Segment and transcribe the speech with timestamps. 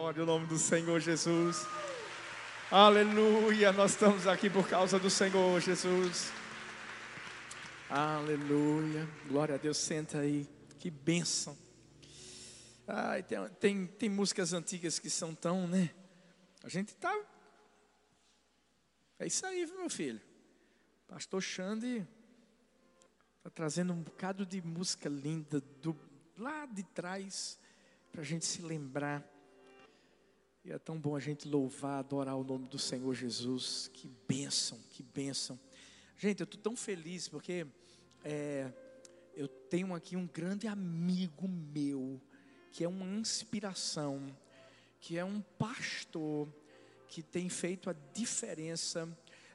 [0.00, 1.66] Glória ao nome do Senhor Jesus.
[2.70, 3.70] Aleluia.
[3.70, 6.32] Nós estamos aqui por causa do Senhor Jesus.
[7.86, 9.06] Aleluia.
[9.28, 9.76] Glória a Deus.
[9.76, 10.48] Senta aí.
[10.78, 11.54] Que bênção.
[12.88, 15.90] Ai, tem, tem, tem músicas antigas que são tão, né?
[16.64, 17.14] A gente tá.
[19.18, 20.20] É isso aí, meu filho.
[21.08, 22.08] Pastor Xande
[23.36, 25.94] está trazendo um bocado de música linda do
[26.38, 27.58] lá de trás
[28.10, 29.39] para a gente se lembrar.
[30.62, 33.90] E é tão bom a gente louvar, adorar o nome do Senhor Jesus.
[33.94, 35.58] Que bênção, que bênção.
[36.18, 37.66] Gente, eu estou tão feliz porque
[38.22, 38.70] é,
[39.34, 42.20] eu tenho aqui um grande amigo meu,
[42.70, 44.36] que é uma inspiração,
[45.00, 46.46] que é um pastor
[47.08, 49.08] que tem feito a diferença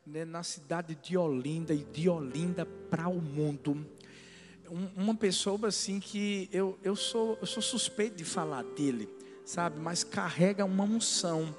[0.05, 3.85] né, na cidade de Olinda e de Olinda para o mundo.
[4.67, 9.07] Um, uma pessoa assim que eu, eu, sou, eu sou suspeito de falar dele,
[9.45, 9.79] sabe?
[9.79, 11.55] Mas carrega uma unção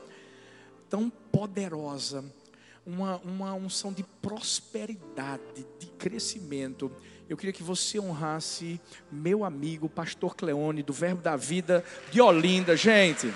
[0.90, 2.24] tão poderosa,
[2.84, 5.43] uma, uma unção de prosperidade,
[5.78, 6.90] de crescimento.
[7.28, 12.76] Eu queria que você honrasse meu amigo, pastor Cleone, do Verbo da Vida de Olinda.
[12.76, 13.32] Gente,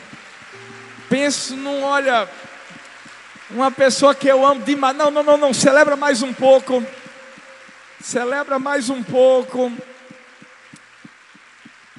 [1.09, 2.29] pense num, olha,
[3.51, 4.97] uma pessoa que eu amo demais.
[4.97, 6.85] Não, não, não, não, celebra mais um pouco.
[8.01, 9.73] Celebra mais um pouco.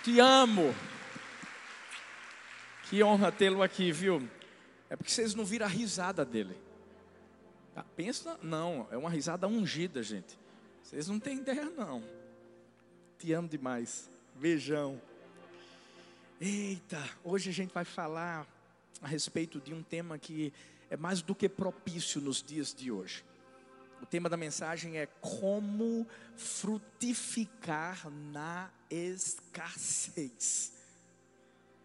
[0.01, 0.73] Te amo.
[2.91, 4.21] Que honra tê-lo aqui, viu?
[4.89, 6.57] É porque vocês não viram a risada dele.
[7.73, 10.37] Ah, pensa, não, é uma risada ungida, gente.
[10.83, 12.03] Vocês não têm ideia, não.
[13.17, 14.09] Te amo demais.
[14.35, 15.01] Beijão.
[16.41, 18.45] Eita, hoje a gente vai falar
[19.01, 20.51] a respeito de um tema que
[20.89, 23.23] é mais do que propício nos dias de hoje.
[24.01, 26.05] O tema da mensagem é como
[26.35, 30.80] frutificar na escassez.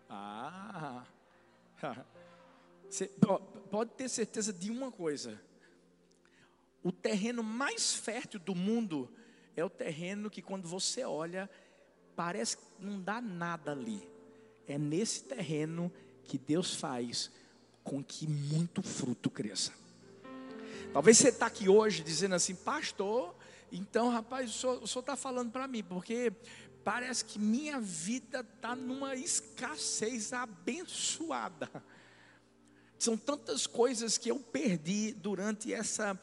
[0.08, 1.04] Ah,
[2.88, 3.10] você
[3.70, 5.40] pode ter certeza de uma coisa:
[6.82, 9.10] o terreno mais fértil do mundo
[9.56, 11.50] é o terreno que, quando você olha,
[12.14, 14.08] parece que não dá nada ali.
[14.66, 15.92] É nesse terreno
[16.24, 17.30] que Deus faz
[17.82, 19.72] com que muito fruto cresça.
[20.92, 23.34] Talvez você está aqui hoje dizendo assim, pastor,
[23.70, 26.32] então rapaz, o senhor está falando para mim, porque
[26.86, 31.68] parece que minha vida está numa escassez abençoada.
[32.96, 36.14] São tantas coisas que eu perdi durante essa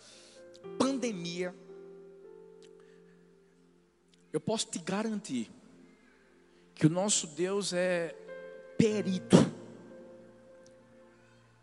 [0.80, 1.54] pandemia.
[4.32, 5.52] Eu posso te garantir
[6.74, 8.16] que o nosso Deus é
[8.78, 9.36] perito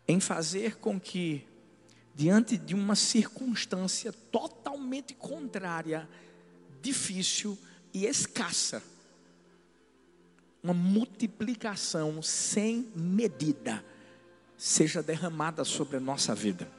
[0.07, 1.47] em fazer com que,
[2.13, 6.07] diante de uma circunstância totalmente contrária,
[6.83, 7.57] difícil
[7.93, 8.81] e escassa,
[10.63, 13.83] uma multiplicação sem medida
[14.57, 16.71] seja derramada sobre a nossa vida.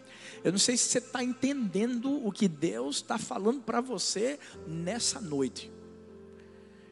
[0.45, 5.21] Eu não sei se você está entendendo o que Deus está falando para você nessa
[5.21, 5.71] noite.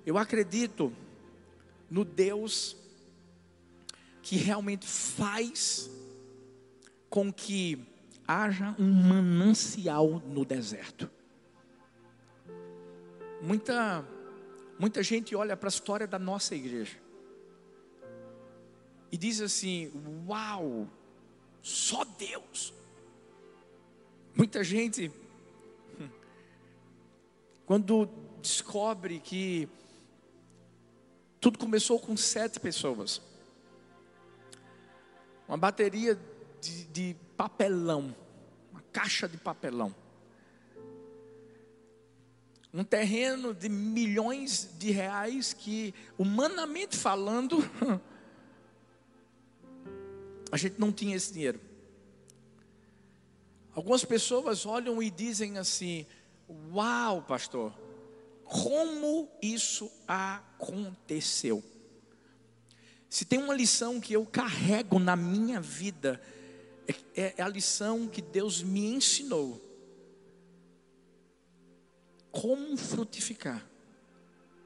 [0.04, 0.92] Eu acredito
[1.88, 2.76] no Deus
[4.22, 5.88] que realmente faz
[7.08, 7.84] com que
[8.26, 11.10] haja um manancial no deserto.
[13.40, 14.04] Muita,
[14.78, 16.98] muita gente olha para a história da nossa igreja
[19.10, 19.90] e diz assim:
[20.26, 20.86] Uau,
[21.62, 22.72] só Deus.
[24.34, 25.10] Muita gente,
[27.66, 28.08] quando
[28.40, 29.68] descobre que
[31.40, 33.20] tudo começou com sete pessoas,
[35.48, 36.18] uma bateria
[36.60, 38.14] de, de papelão,
[38.70, 39.94] uma caixa de papelão.
[42.72, 47.58] Um terreno de milhões de reais que, humanamente falando,
[50.52, 51.60] a gente não tinha esse dinheiro.
[53.74, 56.06] Algumas pessoas olham e dizem assim:
[56.72, 57.72] Uau, pastor,
[58.44, 61.62] como isso aconteceu?
[63.08, 66.20] Se tem uma lição que eu carrego na minha vida,
[67.16, 69.60] é, é a lição que Deus me ensinou.
[72.30, 73.66] Como frutificar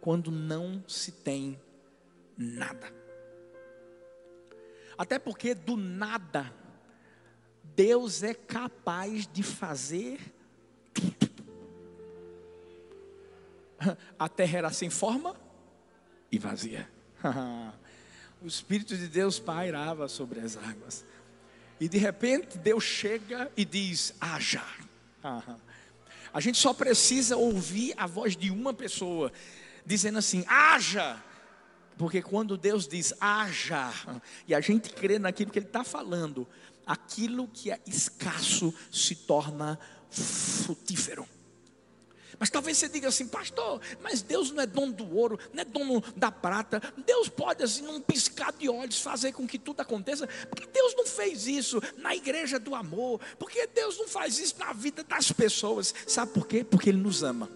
[0.01, 1.59] quando não se tem
[2.37, 2.93] nada.
[4.97, 6.53] Até porque do nada,
[7.75, 10.21] Deus é capaz de fazer
[10.93, 11.33] tudo.
[14.19, 15.35] A terra era sem forma
[16.31, 16.89] e vazia.
[18.43, 21.05] o Espírito de Deus pairava sobre as águas.
[21.81, 24.65] E de repente Deus chega e diz: haja.
[26.35, 29.33] A gente só precisa ouvir a voz de uma pessoa
[29.87, 31.23] dizendo assim: haja.
[31.97, 33.93] Porque quando Deus diz haja,
[34.49, 36.45] e a gente crê naquilo que Ele está falando,
[36.85, 39.79] aquilo que é escasso se torna
[40.11, 41.25] frutífero.
[42.39, 45.65] Mas talvez você diga assim, pastor, mas Deus não é dono do ouro, não é
[45.65, 46.83] dono da prata.
[47.07, 50.27] Deus pode, assim, num piscar de olhos, fazer com que tudo aconteça.
[50.49, 53.21] Porque Deus não fez isso na igreja do amor.
[53.39, 55.95] Porque Deus não faz isso na vida das pessoas.
[56.07, 56.65] Sabe por quê?
[56.65, 57.51] Porque Ele nos ama.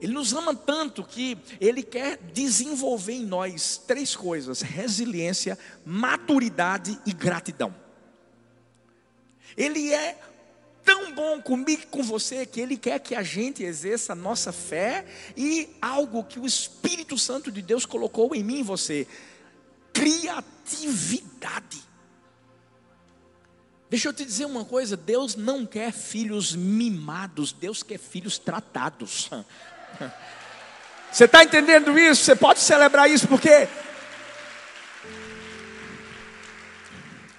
[0.00, 7.12] Ele nos ama tanto que Ele quer desenvolver em nós três coisas: resiliência, maturidade e
[7.12, 7.74] gratidão.
[9.56, 10.16] Ele é
[10.88, 14.52] tão bom comigo e com você que Ele quer que a gente exerça a nossa
[14.52, 15.04] fé
[15.36, 19.06] e algo que o Espírito Santo de Deus colocou em mim e você:
[19.92, 21.82] criatividade.
[23.90, 29.28] Deixa eu te dizer uma coisa: Deus não quer filhos mimados, Deus quer filhos tratados.
[31.12, 32.24] Você está entendendo isso?
[32.24, 33.68] Você pode celebrar isso porque.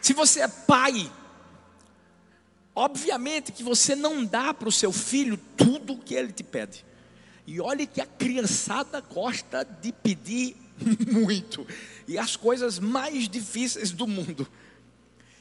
[0.01, 1.11] Se você é pai,
[2.75, 6.86] Obviamente que você não dá para o seu filho tudo o que ele te pede.
[7.45, 10.56] E olhe que a criançada gosta de pedir
[11.12, 11.66] muito.
[12.07, 14.48] E as coisas mais difíceis do mundo.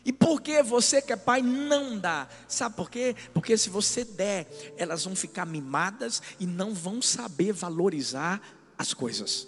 [0.05, 2.29] E por que você que é pai não dá?
[2.49, 3.15] Sabe por quê?
[3.35, 4.49] Porque se você der,
[4.79, 8.41] elas vão ficar mimadas e não vão saber valorizar
[8.79, 9.47] as coisas.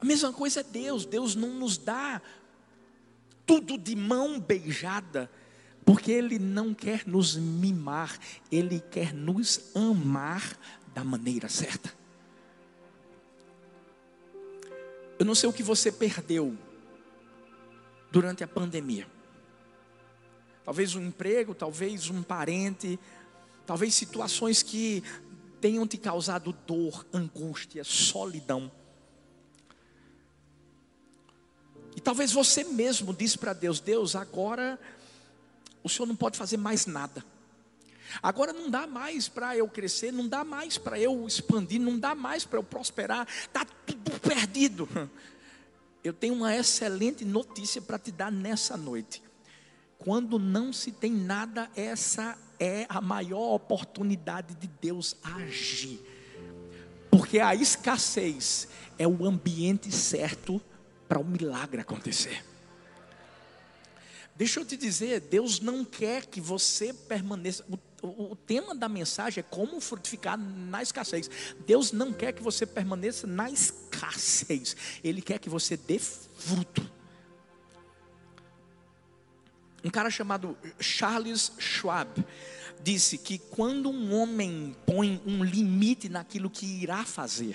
[0.00, 1.04] A mesma coisa é Deus.
[1.04, 2.22] Deus não nos dá
[3.44, 5.30] tudo de mão beijada
[5.84, 8.18] porque Ele não quer nos mimar,
[8.50, 10.56] Ele quer nos amar
[10.94, 11.92] da maneira certa.
[15.18, 16.56] Eu não sei o que você perdeu
[18.10, 19.06] durante a pandemia.
[20.64, 22.98] Talvez um emprego, talvez um parente,
[23.66, 25.02] talvez situações que
[25.60, 28.70] tenham te causado dor, angústia, solidão.
[31.96, 34.78] E talvez você mesmo disse para Deus: Deus, agora
[35.82, 37.24] o Senhor não pode fazer mais nada.
[38.22, 42.14] Agora não dá mais para eu crescer, não dá mais para eu expandir, não dá
[42.14, 44.88] mais para eu prosperar, está tudo perdido.
[46.04, 49.22] Eu tenho uma excelente notícia para te dar nessa noite.
[49.96, 56.00] Quando não se tem nada, essa é a maior oportunidade de Deus agir.
[57.08, 58.66] Porque a escassez
[58.98, 60.60] é o ambiente certo
[61.06, 62.44] para o milagre acontecer.
[64.42, 67.64] Deixa eu te dizer, Deus não quer que você permaneça.
[67.70, 71.30] O, o, o, tema da mensagem é como frutificar na escassez.
[71.64, 74.76] Deus não quer que você permaneça na escassez.
[75.04, 76.90] Ele quer que você dê fruto.
[79.84, 82.10] Um cara chamado Charles Schwab
[82.82, 87.54] disse que quando um homem põe um limite naquilo que irá fazer,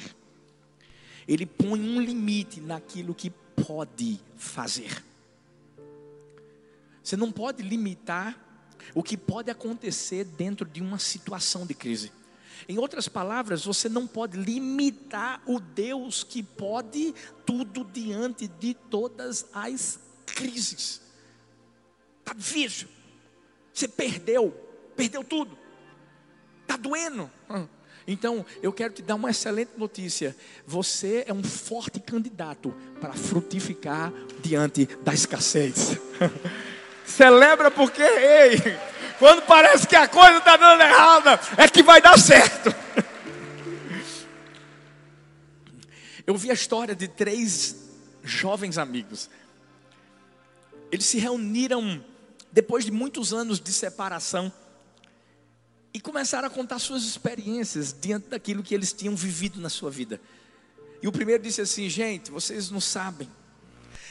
[1.28, 5.06] ele põe um limite naquilo que pode fazer.
[7.07, 8.38] Você não pode limitar
[8.94, 12.12] o que pode acontecer dentro de uma situação de crise.
[12.68, 17.15] Em outras palavras, você não pode limitar o Deus que pode
[17.45, 21.01] tudo diante de todas as crises.
[22.19, 22.89] Está difícil.
[23.74, 24.51] Você perdeu,
[24.94, 25.57] perdeu tudo.
[26.63, 27.31] Está doendo.
[28.06, 30.36] Então, eu quero te dar uma excelente notícia.
[30.65, 34.12] Você é um forte candidato para frutificar
[34.42, 35.98] diante da escassez.
[37.07, 38.77] Celebra porque, ei,
[39.17, 42.75] quando parece que a coisa está dando errada, é que vai dar certo.
[46.27, 47.77] Eu vi a história de três
[48.21, 49.29] jovens amigos.
[50.91, 52.03] Eles se reuniram
[52.51, 54.51] depois de muitos anos de separação
[55.93, 60.19] e começaram a contar suas experiências diante daquilo que eles tinham vivido na sua vida.
[61.01, 63.29] E o primeiro disse assim: Gente, vocês não sabem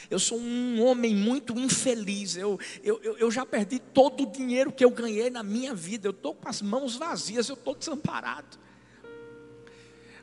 [0.09, 2.37] eu sou um homem muito infeliz.
[2.37, 6.07] Eu, eu, eu já perdi todo o dinheiro que eu ganhei na minha vida.
[6.07, 8.57] Eu estou com as mãos vazias, eu estou desamparado.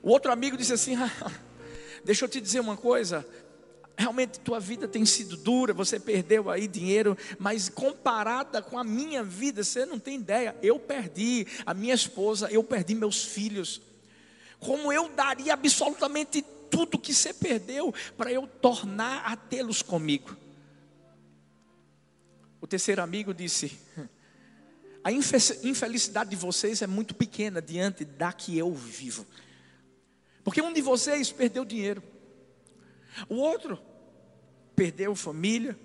[0.03, 1.11] O outro amigo disse assim: ah,
[2.05, 3.27] Deixa eu te dizer uma coisa.
[3.97, 9.23] Realmente tua vida tem sido dura, você perdeu aí dinheiro, mas comparada com a minha
[9.23, 10.57] vida, você não tem ideia.
[10.61, 13.81] Eu perdi a minha esposa, eu perdi meus filhos.
[14.59, 20.37] Como eu daria absolutamente tudo que você perdeu para eu tornar a tê-los comigo.
[22.61, 23.79] O terceiro amigo disse:
[25.05, 29.25] A infelicidade de vocês é muito pequena diante da que eu vivo.
[30.43, 32.03] Porque um de vocês perdeu dinheiro,
[33.29, 33.79] o outro
[34.75, 35.79] perdeu família,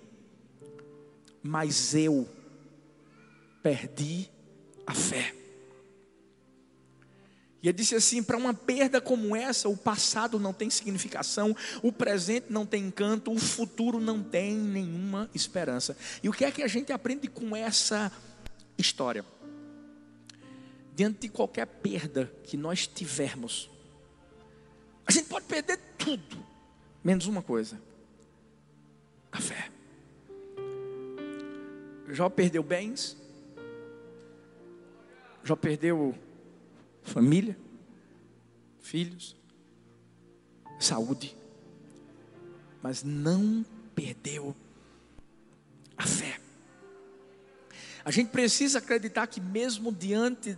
[1.40, 2.28] mas eu
[3.62, 4.28] perdi
[4.84, 5.39] a fé.
[7.62, 11.92] E ele disse assim: para uma perda como essa, o passado não tem significação, o
[11.92, 15.96] presente não tem encanto, o futuro não tem nenhuma esperança.
[16.22, 18.10] E o que é que a gente aprende com essa
[18.78, 19.24] história?
[20.96, 23.70] Diante de qualquer perda que nós tivermos,
[25.06, 26.42] a gente pode perder tudo,
[27.04, 27.80] menos uma coisa:
[29.30, 29.70] a fé.
[32.08, 33.16] Jó perdeu bens,
[35.44, 36.14] Jó perdeu
[37.10, 37.58] família,
[38.80, 39.36] filhos,
[40.78, 41.36] saúde,
[42.82, 43.64] mas não
[43.94, 44.56] perdeu
[45.96, 46.40] a fé.
[48.04, 50.56] A gente precisa acreditar que, mesmo diante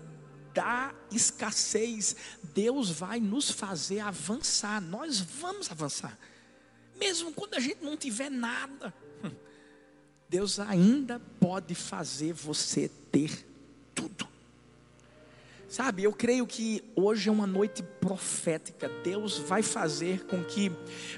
[0.55, 2.15] da escassez,
[2.55, 4.81] Deus vai nos fazer avançar.
[4.81, 6.17] Nós vamos avançar,
[6.97, 8.95] mesmo quando a gente não tiver nada.
[10.29, 13.52] Deus ainda pode fazer você ter.
[15.73, 18.91] Sabe, eu creio que hoje é uma noite profética.
[19.03, 20.71] Deus vai fazer com que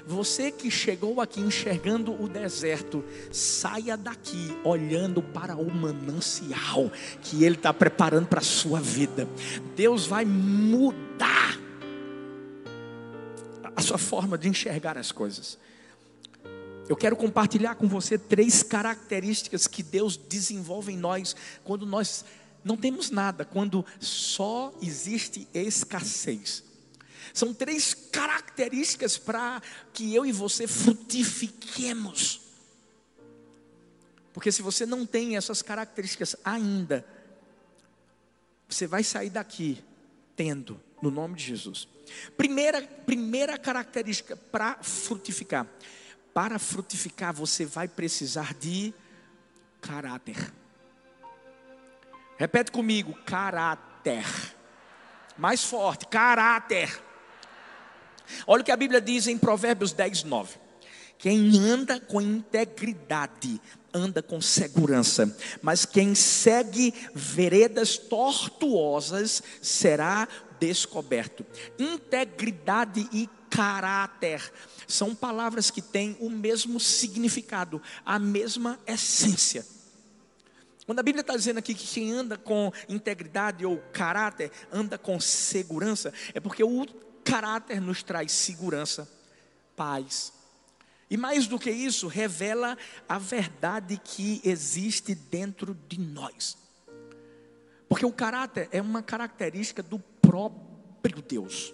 [0.07, 6.89] você que chegou aqui enxergando o deserto, saia daqui olhando para o manancial
[7.21, 9.27] que Ele está preparando para a sua vida.
[9.75, 11.59] Deus vai mudar
[13.75, 15.57] a sua forma de enxergar as coisas.
[16.87, 21.35] Eu quero compartilhar com você três características que Deus desenvolve em nós
[21.65, 22.23] quando nós
[22.65, 26.63] não temos nada quando só existe escassez.
[27.31, 29.61] São três características para
[29.93, 32.41] que eu e você frutifiquemos.
[34.33, 37.05] Porque se você não tem essas características ainda,
[38.67, 39.83] você vai sair daqui
[40.35, 41.87] tendo, no nome de Jesus.
[42.35, 45.67] Primeira, primeira característica para frutificar.
[46.33, 48.91] Para frutificar, você vai precisar de
[49.79, 50.51] caráter.
[52.37, 54.25] Repete comigo: caráter.
[55.37, 57.01] Mais forte: caráter.
[58.47, 60.57] Olha o que a Bíblia diz em Provérbios 10, 9.
[61.17, 63.61] Quem anda com integridade
[63.95, 70.27] anda com segurança, mas quem segue veredas tortuosas será
[70.59, 71.45] descoberto.
[71.79, 74.51] Integridade e caráter
[74.85, 79.65] são palavras que têm o mesmo significado, a mesma essência.
[80.85, 85.19] Quando a Bíblia está dizendo aqui que quem anda com integridade ou caráter anda com
[85.19, 86.85] segurança, é porque o
[87.23, 89.09] caráter nos traz segurança,
[89.75, 90.31] paz.
[91.09, 92.77] E mais do que isso, revela
[93.09, 96.57] a verdade que existe dentro de nós.
[97.89, 101.73] Porque o caráter é uma característica do próprio Deus.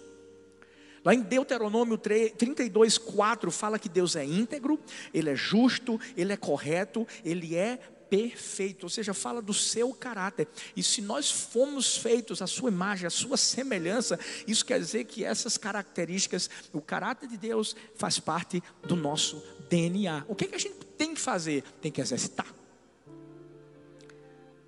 [1.04, 4.78] Lá em Deuteronômio 32, 4 fala que Deus é íntegro,
[5.12, 7.78] Ele é justo, Ele é correto, Ele é
[8.12, 10.46] perfeito, ou seja, fala do seu caráter.
[10.76, 15.24] E se nós fomos feitos à sua imagem, à sua semelhança, isso quer dizer que
[15.24, 20.26] essas características, o caráter de Deus faz parte do nosso DNA.
[20.28, 21.62] O que, é que a gente tem que fazer?
[21.80, 22.54] Tem que exercitar.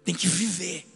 [0.02, 0.86] Tem que viver.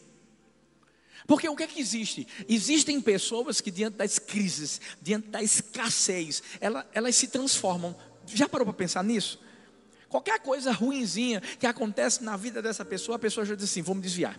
[1.26, 2.26] Porque o que é que existe?
[2.48, 7.94] Existem pessoas que diante das crises, diante da escassez, elas, elas se transformam.
[8.24, 9.38] Já parou para pensar nisso?
[10.08, 14.02] Qualquer coisa ruinzinha que acontece na vida dessa pessoa, a pessoa já diz assim: vamos
[14.02, 14.38] desviar.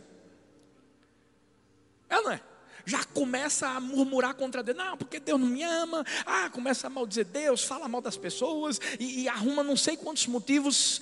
[2.10, 2.42] É não é?
[2.86, 6.04] Já começa a murmurar contra Deus, não, porque Deus não me ama.
[6.26, 10.26] Ah, começa a maldizer Deus, fala mal das pessoas e, e arruma não sei quantos
[10.26, 11.00] motivos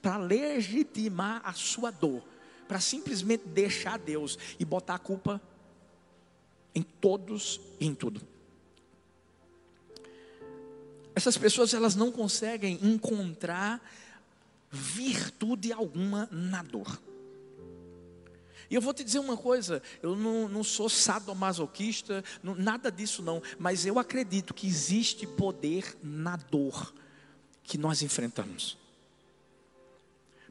[0.00, 2.22] para legitimar a sua dor,
[2.68, 5.42] para simplesmente deixar Deus e botar a culpa
[6.72, 8.35] em todos e em tudo.
[11.16, 13.82] Essas pessoas elas não conseguem encontrar
[14.70, 17.00] virtude alguma na dor.
[18.68, 23.22] E eu vou te dizer uma coisa, eu não, não sou sadomasoquista, não, nada disso
[23.22, 26.92] não, mas eu acredito que existe poder na dor
[27.62, 28.76] que nós enfrentamos.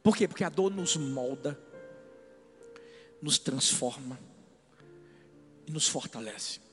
[0.02, 0.28] Por quê?
[0.28, 1.60] Porque a dor nos molda,
[3.22, 4.20] nos transforma
[5.68, 6.65] e nos fortalece.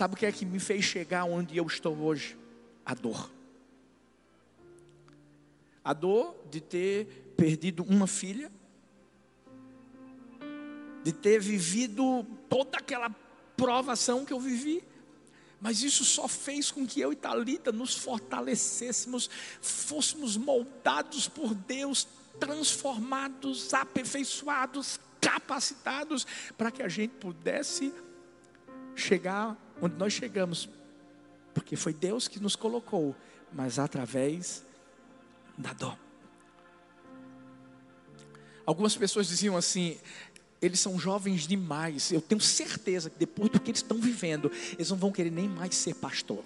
[0.00, 2.34] Sabe o que é que me fez chegar onde eu estou hoje?
[2.86, 3.30] A dor.
[5.84, 8.50] A dor de ter perdido uma filha,
[11.04, 13.10] de ter vivido toda aquela
[13.54, 14.82] provação que eu vivi.
[15.60, 19.28] Mas isso só fez com que eu e Talita nos fortalecêssemos,
[19.60, 26.26] fôssemos moldados por Deus, transformados, aperfeiçoados, capacitados
[26.56, 27.92] para que a gente pudesse
[28.96, 30.68] chegar onde nós chegamos,
[31.54, 33.14] porque foi Deus que nos colocou,
[33.52, 34.64] mas através
[35.56, 35.98] da dor.
[38.64, 39.98] Algumas pessoas diziam assim:
[40.60, 42.12] eles são jovens demais.
[42.12, 45.48] Eu tenho certeza que depois do que eles estão vivendo, eles não vão querer nem
[45.48, 46.44] mais ser pastor.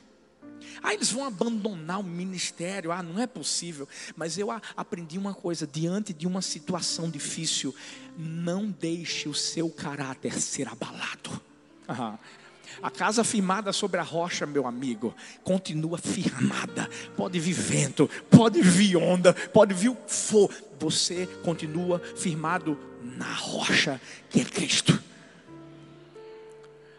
[0.83, 2.93] Ah, eles vão abandonar o ministério.
[2.93, 3.89] Ah, não é possível.
[4.17, 7.75] Mas eu aprendi uma coisa: diante de uma situação difícil,
[8.17, 11.41] não deixe o seu caráter ser abalado.
[12.83, 16.89] A casa firmada sobre a rocha, meu amigo, continua firmada.
[17.17, 20.51] Pode vir vento, pode vir onda, pode vir o que for.
[20.79, 25.03] Você continua firmado na rocha que é Cristo.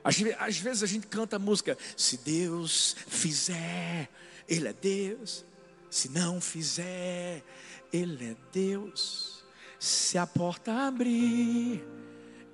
[0.03, 4.07] Às, às vezes a gente canta a música: Se Deus fizer,
[4.47, 5.43] Ele é Deus.
[5.89, 7.43] Se não fizer,
[7.91, 9.43] Ele é Deus.
[9.79, 11.83] Se a porta abrir,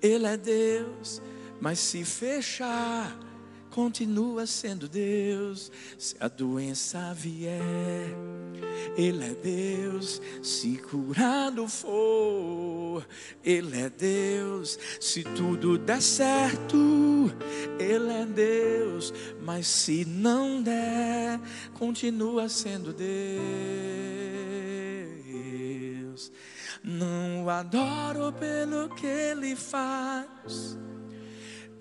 [0.01, 1.21] Ele é Deus.
[1.61, 3.15] Mas se fechar,
[3.69, 5.71] continua sendo Deus.
[5.95, 8.09] Se a doença vier,
[8.97, 10.19] Ele é Deus.
[10.41, 13.07] Se curado for,
[13.43, 14.79] Ele é Deus.
[14.99, 17.31] Se tudo der certo,
[17.79, 19.13] Ele é Deus.
[19.43, 21.39] Mas se não der,
[21.75, 23.11] continua sendo Deus.
[26.83, 30.75] Não adoro pelo que Ele faz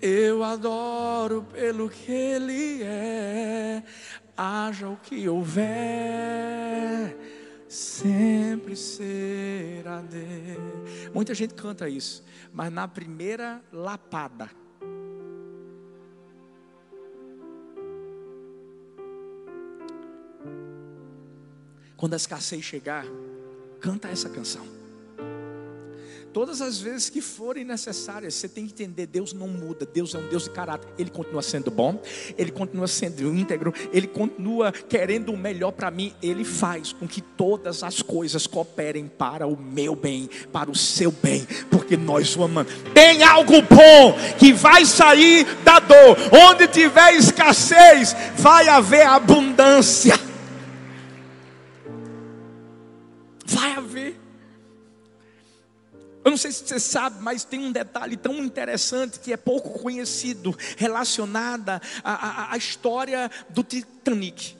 [0.01, 3.83] eu adoro pelo que Ele é,
[4.35, 7.15] haja o que houver,
[7.69, 10.57] sempre será dele.
[11.13, 14.49] Muita gente canta isso, mas na primeira lapada,
[21.95, 23.05] quando a escassez chegar,
[23.79, 24.80] canta essa canção.
[26.33, 30.17] Todas as vezes que forem necessárias, você tem que entender: Deus não muda, Deus é
[30.17, 32.01] um Deus de caráter, Ele continua sendo bom,
[32.37, 37.19] Ele continua sendo íntegro, Ele continua querendo o melhor para mim, Ele faz com que
[37.19, 42.43] todas as coisas cooperem para o meu bem, para o seu bem, porque nós o
[42.43, 42.71] amamos.
[42.93, 50.17] Tem algo bom que vai sair da dor, onde tiver escassez, vai haver abundância.
[53.45, 54.30] Vai haver.
[56.23, 59.79] Eu não sei se você sabe, mas tem um detalhe tão interessante que é pouco
[59.79, 64.55] conhecido, relacionada à, história do Titanic.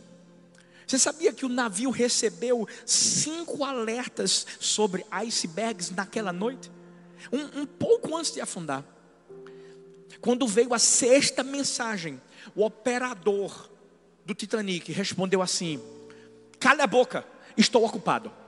[0.87, 6.71] Você sabia que o navio recebeu cinco alertas sobre icebergs naquela noite?
[7.31, 8.83] Um, um pouco antes de afundar.
[10.19, 12.19] Quando veio a sexta mensagem,
[12.55, 13.69] o operador
[14.25, 15.79] do Titanic respondeu assim:
[16.59, 17.23] Cala a boca,
[17.55, 18.40] estou ocupado.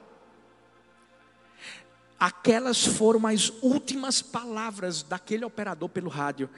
[2.24, 6.50] Aquelas foram as últimas palavras daquele operador pelo rádio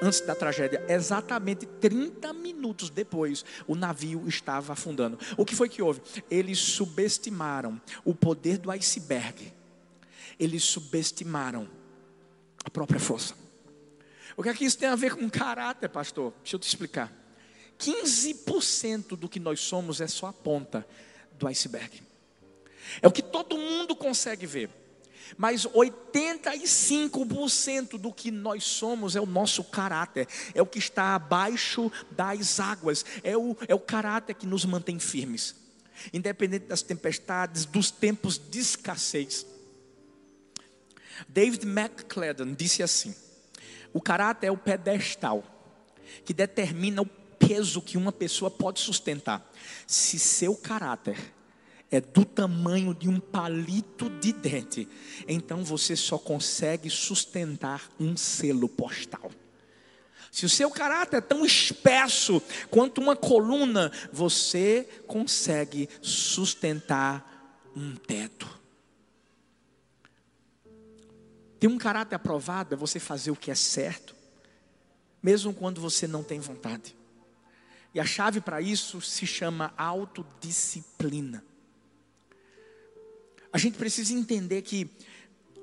[0.00, 5.18] antes da tragédia, exatamente 30 minutos depois, o navio estava afundando.
[5.36, 6.00] O que foi que houve?
[6.30, 9.52] Eles subestimaram o poder do iceberg.
[10.40, 11.68] Eles subestimaram
[12.64, 13.34] a própria força.
[14.34, 16.32] O que é que isso tem a ver com caráter, pastor?
[16.42, 17.12] Deixa eu te explicar.
[17.78, 20.86] 15% do que nós somos é só a ponta
[21.38, 22.02] do iceberg.
[23.02, 24.70] É o que todo mundo consegue ver.
[25.36, 31.90] Mas 85% do que nós somos é o nosso caráter, é o que está abaixo
[32.10, 35.54] das águas, é o, é o caráter que nos mantém firmes,
[36.12, 39.46] independente das tempestades, dos tempos de escassez.
[41.28, 43.14] David McClellan disse assim:
[43.92, 45.44] o caráter é o pedestal
[46.24, 49.48] que determina o peso que uma pessoa pode sustentar.
[49.86, 51.16] Se seu caráter
[51.96, 54.88] é do tamanho de um palito de dente,
[55.28, 59.30] então você só consegue sustentar um selo postal.
[60.30, 68.48] Se o seu caráter é tão espesso quanto uma coluna, você consegue sustentar um teto.
[71.60, 74.14] Ter um caráter aprovado é você fazer o que é certo,
[75.22, 76.96] mesmo quando você não tem vontade.
[77.94, 81.44] E a chave para isso se chama autodisciplina.
[83.54, 84.90] A gente precisa entender que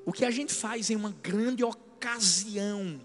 [0.06, 3.02] o que a gente faz em uma grande ocasião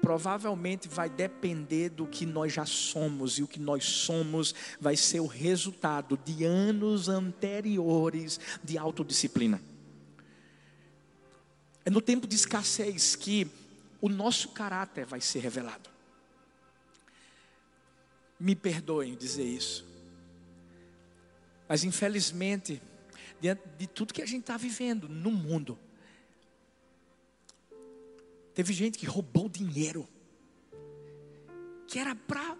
[0.00, 5.18] provavelmente vai depender do que nós já somos, e o que nós somos vai ser
[5.18, 9.60] o resultado de anos anteriores de autodisciplina.
[11.84, 13.50] É no tempo de escassez que
[14.00, 15.90] o nosso caráter vai ser revelado.
[18.38, 19.84] Me perdoem dizer isso,
[21.68, 22.80] mas infelizmente,
[23.42, 25.76] diante de tudo que a gente está vivendo no mundo.
[28.54, 30.08] Teve gente que roubou dinheiro,
[31.88, 32.56] que era para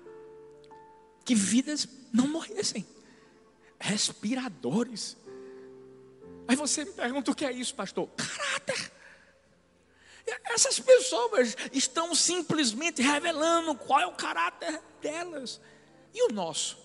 [1.24, 2.84] que vidas não morressem,
[3.78, 5.16] respiradores.
[6.48, 8.08] Aí você me pergunta o que é isso, pastor?
[8.16, 8.92] Caráter.
[10.46, 15.60] Essas pessoas estão simplesmente revelando qual é o caráter delas.
[16.12, 16.81] E o nosso?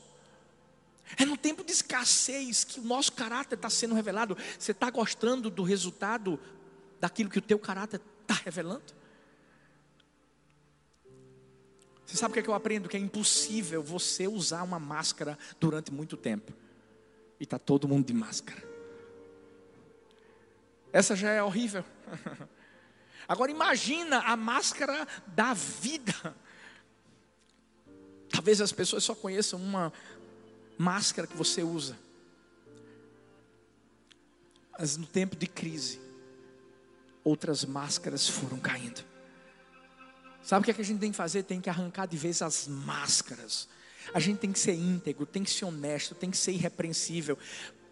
[1.16, 4.38] É no tempo de escassez que o nosso caráter está sendo revelado.
[4.60, 6.40] Você está gostando do resultado
[7.00, 8.98] daquilo que o teu caráter está revelando?
[12.06, 12.88] Você sabe o que, é que eu aprendo?
[12.88, 16.54] Que é impossível você usar uma máscara durante muito tempo.
[17.40, 18.64] E está todo mundo de máscara.
[20.92, 21.84] Essa já é horrível.
[23.28, 26.36] Agora imagina a máscara da vida.
[28.30, 29.92] Talvez as pessoas só conheçam uma
[30.78, 31.98] máscara que você usa.
[34.78, 36.00] Mas no tempo de crise,
[37.24, 39.04] outras máscaras foram caindo.
[40.44, 41.44] Sabe o que, é que a gente tem que fazer?
[41.44, 43.68] Tem que arrancar de vez as máscaras.
[44.14, 47.38] A gente tem que ser íntegro, tem que ser honesto, tem que ser irrepreensível,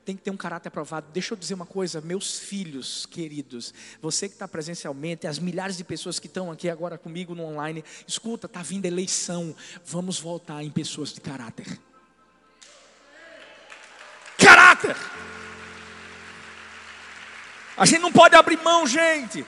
[0.05, 1.07] tem que ter um caráter aprovado.
[1.11, 5.83] Deixa eu dizer uma coisa, meus filhos queridos, você que está presencialmente, as milhares de
[5.83, 10.69] pessoas que estão aqui agora comigo no online, escuta, está vindo eleição, vamos voltar em
[10.69, 11.77] pessoas de caráter.
[14.75, 14.95] Caráter!
[17.77, 19.45] A gente não pode abrir mão, gente.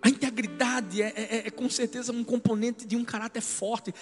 [0.00, 3.92] A integridade é, é, é, com certeza um componente de um caráter forte.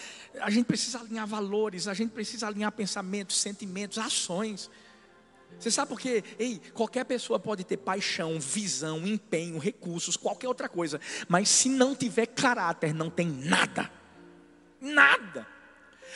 [0.41, 4.71] A gente precisa alinhar valores, a gente precisa alinhar pensamentos, sentimentos, ações.
[5.59, 6.23] Você sabe por quê?
[6.39, 11.95] Ei, qualquer pessoa pode ter paixão, visão, empenho, recursos, qualquer outra coisa, mas se não
[11.95, 13.91] tiver caráter, não tem nada.
[14.79, 15.56] Nada.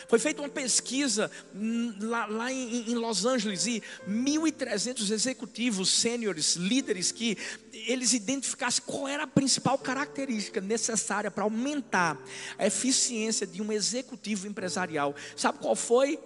[0.08, 6.56] Foi feita uma pesquisa hum, lá, lá em, em, Los Angeles e 1.300 executivos, sêniores,
[6.56, 7.36] líderes, que
[7.72, 12.18] eles identificassem qual era a principal característica necessária para aumentar
[12.58, 15.14] a eficiência de um executivo empresarial.
[15.36, 16.18] Sabe qual foi?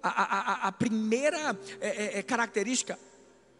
[0.00, 2.98] A, a, a primeira é, é, característica?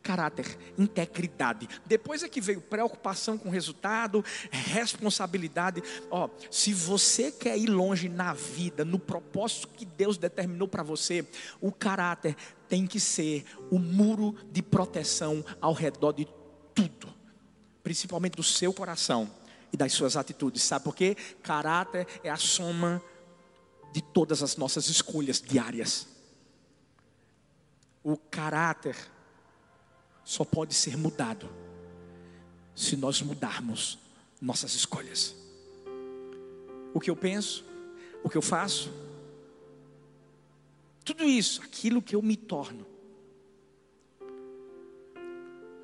[0.03, 1.69] Caráter, integridade.
[1.87, 5.83] Depois é que veio preocupação com resultado, responsabilidade.
[6.11, 11.27] Ó, se você quer ir longe na vida, no propósito que Deus determinou para você,
[11.61, 12.37] o caráter
[12.69, 16.27] tem que ser o muro de proteção ao redor de
[16.75, 17.09] tudo,
[17.83, 19.31] principalmente do seu coração
[19.73, 20.63] e das suas atitudes.
[20.63, 21.17] Sabe por quê?
[21.43, 23.03] Caráter é a soma
[23.93, 26.07] de todas as nossas escolhas diárias.
[28.03, 28.97] O caráter
[30.29, 31.49] só pode ser mudado
[32.75, 33.99] se nós mudarmos
[34.39, 35.35] nossas escolhas.
[36.93, 37.65] O que eu penso,
[38.23, 38.93] o que eu faço,
[41.03, 42.87] tudo isso, aquilo que eu me torno.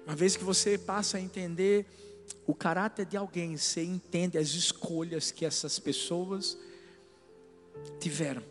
[0.04, 1.86] Uma vez que você passa a entender
[2.46, 6.58] o caráter de alguém, você entende as escolhas que essas pessoas
[7.98, 8.42] tiveram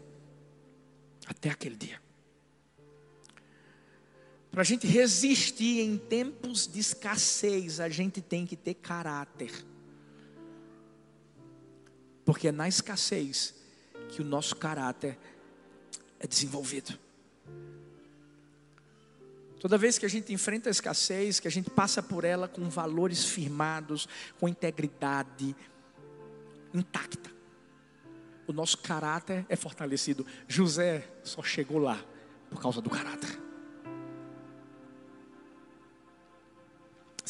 [1.28, 2.02] até aquele dia.
[4.54, 9.52] Para a gente resistir em tempos de escassez, a gente tem que ter caráter.
[12.24, 13.56] Porque é na escassez
[14.10, 15.18] que o nosso caráter
[16.20, 17.00] é desenvolvido.
[19.60, 22.70] Toda vez que a gente enfrenta a escassez, que a gente passa por ela com
[22.70, 24.08] valores firmados,
[24.40, 25.56] com integridade
[26.72, 27.32] intacta,
[28.46, 30.24] o nosso caráter é fortalecido.
[30.48, 32.00] José só chegou lá
[32.52, 33.43] por causa do caráter.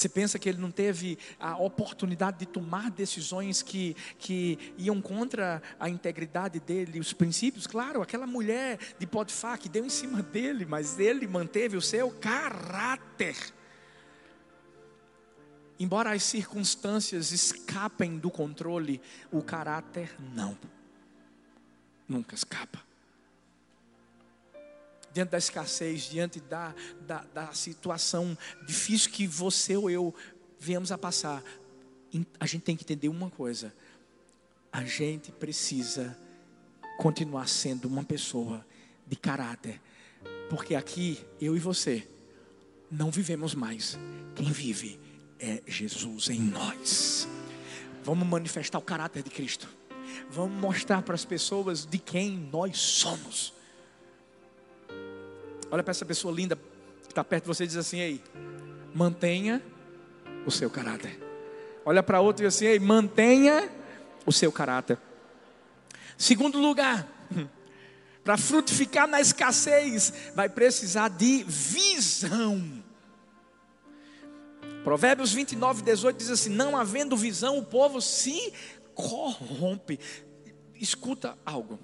[0.03, 5.63] Você pensa que ele não teve a oportunidade de tomar decisões que, que iam contra
[5.79, 7.65] a integridade dele, os princípios?
[7.65, 12.11] Claro, aquela mulher de Potifar que deu em cima dele, mas ele manteve o seu
[12.11, 13.37] caráter.
[15.79, 20.57] Embora as circunstâncias escapem do controle, o caráter não.
[22.09, 22.92] Nunca escapa
[25.13, 30.13] diante da escassez, diante da, da, da situação difícil que você ou eu
[30.59, 31.43] viemos a passar,
[32.39, 33.73] a gente tem que entender uma coisa:
[34.71, 36.17] a gente precisa
[36.97, 38.65] continuar sendo uma pessoa
[39.05, 39.79] de caráter,
[40.49, 42.07] porque aqui eu e você
[42.89, 43.97] não vivemos mais,
[44.35, 44.99] quem vive
[45.39, 47.27] é Jesus em nós.
[48.03, 49.67] Vamos manifestar o caráter de Cristo,
[50.29, 53.53] vamos mostrar para as pessoas de quem nós somos.
[55.73, 58.23] Olha para essa pessoa linda que está perto de você e diz assim: Ei,
[58.93, 59.59] mantenha
[60.45, 61.19] o seu caráter.
[61.83, 63.71] Olha para outro e diz assim: Ei, mantenha
[64.23, 64.99] o seu caráter.
[66.15, 67.07] Segundo lugar,
[68.23, 72.83] para frutificar na escassez, vai precisar de visão.
[74.83, 78.53] Provérbios 29, 18 diz assim: Não havendo visão, o povo se
[78.93, 79.99] corrompe.
[80.75, 81.79] Escuta algo.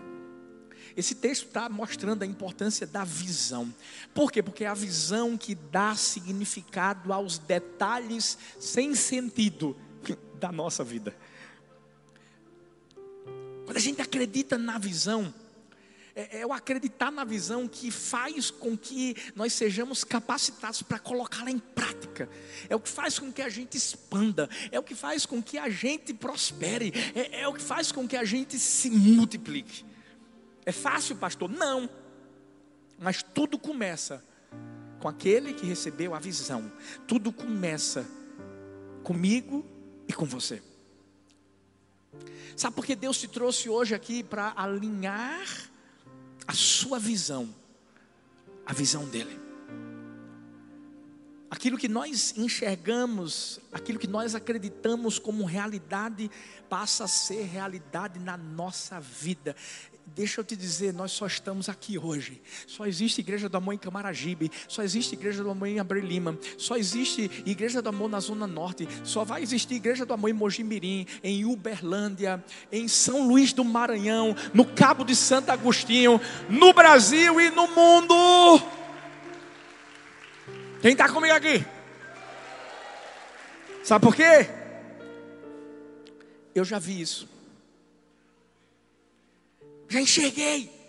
[0.95, 3.73] Esse texto está mostrando a importância da visão.
[4.13, 4.41] Por quê?
[4.41, 9.75] Porque é a visão que dá significado aos detalhes sem sentido
[10.39, 11.15] da nossa vida.
[13.65, 15.34] Quando a gente acredita na visão,
[16.15, 21.52] é, é o acreditar na visão que faz com que nós sejamos capacitados para colocá-la
[21.52, 22.30] em prática.
[22.67, 24.49] É o que faz com que a gente expanda.
[24.71, 26.91] É o que faz com que a gente prospere.
[27.15, 29.86] É, é o que faz com que a gente se multiplique.
[30.69, 31.49] É fácil, pastor?
[31.49, 31.89] Não.
[32.99, 34.23] Mas tudo começa
[34.99, 36.71] com aquele que recebeu a visão.
[37.08, 38.05] Tudo começa
[39.03, 39.65] comigo
[40.08, 40.62] e com você.
[42.55, 45.71] Sabe por que Deus te trouxe hoje aqui para alinhar
[46.45, 47.49] a sua visão,
[48.63, 49.39] a visão dele?
[51.49, 56.29] Aquilo que nós enxergamos, aquilo que nós acreditamos como realidade,
[56.69, 59.55] passa a ser realidade na nossa vida.
[60.15, 62.41] Deixa eu te dizer, nós só estamos aqui hoje.
[62.65, 66.37] Só existe Igreja do Amor em Camaragibe, só existe Igreja do Amor em Abre Lima,
[66.57, 70.33] só existe Igreja do Amor na Zona Norte, só vai existir Igreja do Amor em
[70.33, 76.19] Mojimirim, em Uberlândia, em São Luís do Maranhão, no Cabo de Santo Agostinho,
[76.49, 78.15] no Brasil e no mundo.
[80.81, 81.65] Quem está comigo aqui?
[83.83, 84.49] Sabe por quê?
[86.55, 87.38] Eu já vi isso
[89.87, 90.79] já enxerguei.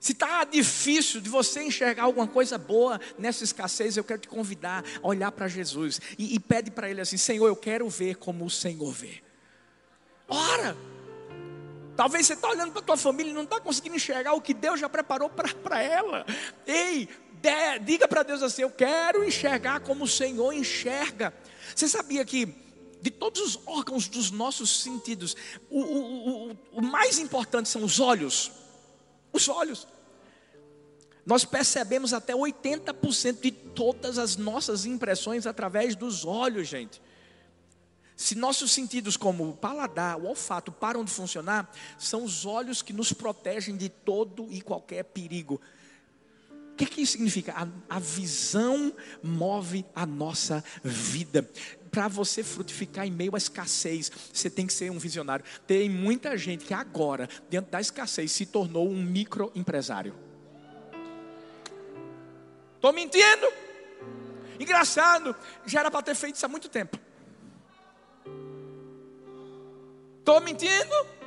[0.00, 4.84] Se está difícil de você enxergar alguma coisa boa nessa escassez, eu quero te convidar
[5.02, 8.44] a olhar para Jesus e, e pede para Ele assim: Senhor, eu quero ver como
[8.44, 9.20] o Senhor vê.
[10.28, 10.76] Ora,
[11.96, 14.54] talvez você está olhando para a tua família e não está conseguindo enxergar o que
[14.54, 16.24] Deus já preparou para ela.
[16.64, 21.34] Ei, de, diga para Deus assim: Eu quero enxergar como o Senhor enxerga.
[21.74, 22.67] Você sabia que
[23.00, 25.36] de todos os órgãos dos nossos sentidos,
[25.70, 28.50] o, o, o, o mais importante são os olhos.
[29.32, 29.86] Os olhos.
[31.24, 37.02] Nós percebemos até 80% de todas as nossas impressões através dos olhos, gente.
[38.16, 42.92] Se nossos sentidos, como o paladar, o olfato, param de funcionar, são os olhos que
[42.92, 45.60] nos protegem de todo e qualquer perigo.
[46.72, 47.52] O que, que isso significa?
[47.52, 51.48] A, a visão move a nossa vida
[51.90, 55.44] para você frutificar em meio à escassez, você tem que ser um visionário.
[55.66, 60.14] Tem muita gente que agora, dentro da escassez, se tornou um microempresário.
[62.76, 63.52] Estou mentindo?
[64.60, 65.34] Engraçado,
[65.66, 66.98] já era para ter feito isso há muito tempo.
[70.18, 71.18] Estou mentindo?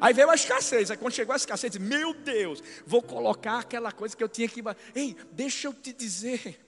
[0.00, 0.90] Aí veio a escassez.
[0.90, 4.48] Aí quando chegou a escassez, disse, meu Deus, vou colocar aquela coisa que eu tinha
[4.48, 4.62] que.
[4.94, 6.58] Ei, deixa eu te dizer.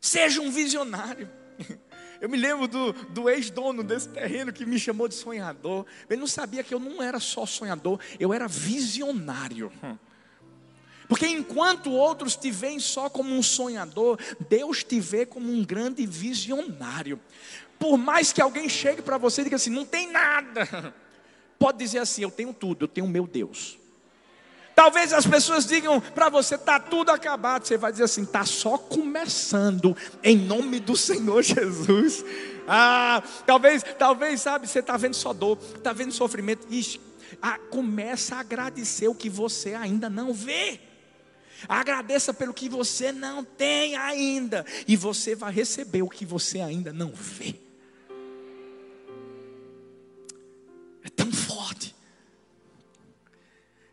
[0.00, 1.30] Seja um visionário.
[2.20, 5.86] Eu me lembro do, do ex-dono desse terreno que me chamou de sonhador.
[6.08, 9.72] Ele não sabia que eu não era só sonhador, eu era visionário.
[11.08, 14.18] Porque enquanto outros te veem só como um sonhador,
[14.50, 17.18] Deus te vê como um grande visionário.
[17.78, 20.94] Por mais que alguém chegue para você e diga assim: não tem nada,
[21.58, 23.79] pode dizer assim: eu tenho tudo, eu tenho meu Deus.
[24.74, 27.66] Talvez as pessoas digam para você, está tudo acabado.
[27.66, 32.24] Você vai dizer assim, está só começando, em nome do Senhor Jesus.
[32.66, 36.66] Ah, talvez, talvez, sabe, você está vendo só dor, está vendo sofrimento.
[36.70, 37.00] Ixi,
[37.42, 40.80] ah, começa a agradecer o que você ainda não vê.
[41.68, 46.92] Agradeça pelo que você não tem ainda, e você vai receber o que você ainda
[46.92, 47.69] não vê.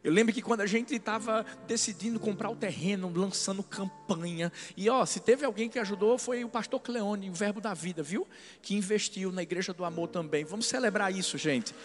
[0.07, 5.05] Eu lembro que quando a gente estava decidindo comprar o terreno, lançando campanha, e ó,
[5.05, 8.25] se teve alguém que ajudou foi o pastor Cleone, o verbo da vida, viu?
[8.61, 10.45] Que investiu na igreja do amor também.
[10.45, 11.75] Vamos celebrar isso, gente.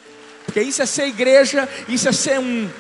[0.45, 2.71] Porque isso é ser igreja, isso é ser um.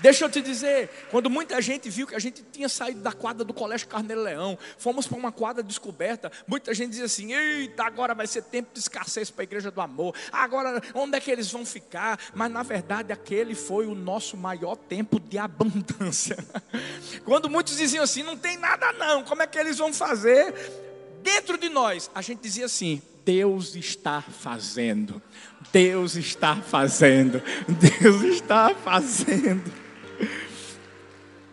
[0.00, 3.44] Deixa eu te dizer, quando muita gente viu que a gente tinha saído da quadra
[3.44, 8.14] do Colégio Carneiro Leão, fomos para uma quadra descoberta, muita gente dizia assim: eita, agora
[8.14, 11.50] vai ser tempo de escassez para a igreja do amor, agora onde é que eles
[11.50, 12.18] vão ficar?
[12.34, 16.36] Mas na verdade, aquele foi o nosso maior tempo de abundância.
[17.24, 20.52] Quando muitos diziam assim: não tem nada não, como é que eles vão fazer?
[21.22, 25.22] Dentro de nós, a gente dizia assim: Deus está fazendo,
[25.72, 27.40] Deus está fazendo,
[28.00, 29.83] Deus está fazendo.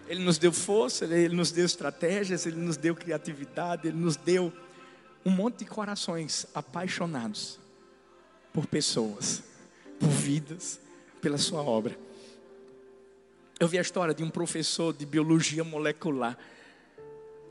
[0.08, 4.52] Ele nos deu força, Ele nos deu estratégias, Ele nos deu criatividade, Ele nos deu
[5.26, 7.60] um monte de corações apaixonados
[8.52, 9.44] por pessoas,
[10.00, 10.80] por vidas,
[11.22, 11.98] pela Sua obra.
[13.60, 16.38] Eu vi a história de um professor de biologia molecular.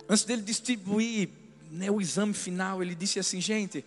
[0.08, 1.30] Antes dele distribuir
[1.70, 3.84] né, o exame final, ele disse assim: gente,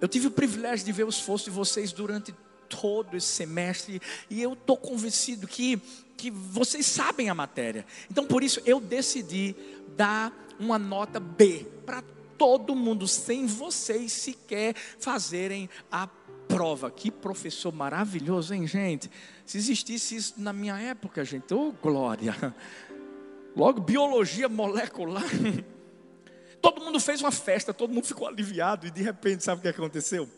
[0.00, 2.34] Eu tive o privilégio de ver o esforço de vocês durante
[2.70, 5.76] todo esse semestre e eu estou convencido que,
[6.16, 7.84] que vocês sabem a matéria.
[8.10, 9.54] Então, por isso, eu decidi
[9.96, 12.02] dar uma nota B para
[12.38, 16.06] todo mundo, sem vocês sequer fazerem a
[16.48, 16.90] prova.
[16.90, 19.10] Que professor maravilhoso, hein, gente?
[19.44, 22.34] Se existisse isso na minha época, gente, ô oh, glória!
[23.54, 25.24] Logo, biologia molecular.
[26.62, 29.68] Todo mundo fez uma festa, todo mundo ficou aliviado, e de repente, sabe o que
[29.68, 30.28] aconteceu?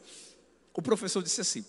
[0.72, 1.64] O professor disse assim: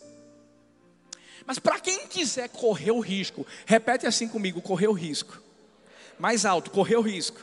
[1.46, 5.42] Mas para quem quiser correr o risco, repete assim comigo: correr o risco.
[6.18, 7.40] Mais alto, correr o risco.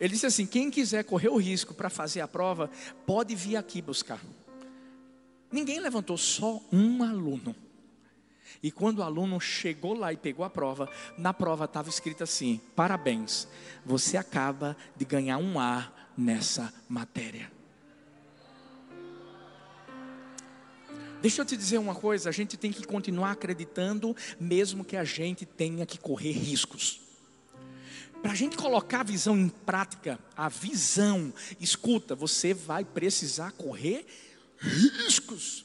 [0.00, 2.70] Ele disse assim: quem quiser correr o risco para fazer a prova,
[3.06, 4.20] pode vir aqui buscar.
[5.50, 7.54] Ninguém levantou, só um aluno.
[8.62, 12.60] E quando o aluno chegou lá e pegou a prova, na prova estava escrito assim:
[12.76, 13.48] parabéns,
[13.84, 17.57] você acaba de ganhar um A nessa matéria.
[21.20, 25.04] Deixa eu te dizer uma coisa: a gente tem que continuar acreditando, mesmo que a
[25.04, 27.00] gente tenha que correr riscos.
[28.22, 34.04] Para a gente colocar a visão em prática, a visão, escuta, você vai precisar correr
[34.58, 35.64] riscos.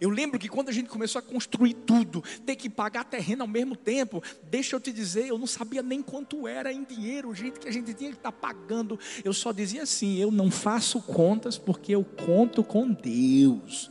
[0.00, 3.48] Eu lembro que quando a gente começou a construir tudo, ter que pagar terreno ao
[3.48, 4.20] mesmo tempo,
[4.50, 7.68] deixa eu te dizer, eu não sabia nem quanto era em dinheiro, o jeito que
[7.68, 8.98] a gente tinha que estar tá pagando.
[9.24, 13.88] Eu só dizia assim: eu não faço contas porque eu conto com Deus.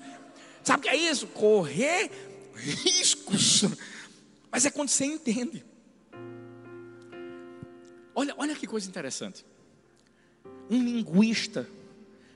[0.66, 1.28] Sabe o que é isso?
[1.28, 2.10] Correr
[2.56, 3.66] riscos.
[4.52, 5.64] Mas é quando você entende.
[8.16, 9.46] Olha, olha que coisa interessante.
[10.70, 11.70] Um linguista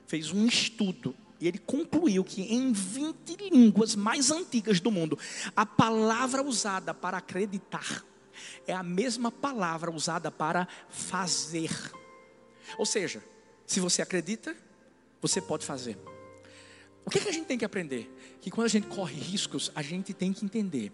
[0.06, 5.18] fez um estudo e ele concluiu que em 20 línguas mais antigas do mundo,
[5.56, 8.04] a palavra usada para acreditar
[8.66, 11.70] é a mesma palavra usada para fazer.
[12.78, 13.24] Ou seja,
[13.66, 14.54] se você acredita,
[15.20, 15.98] você pode fazer.
[17.04, 18.10] O que, que a gente tem que aprender?
[18.40, 20.92] Que quando a gente corre riscos, a gente tem que entender